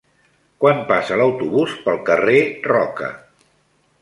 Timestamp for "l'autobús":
1.21-1.75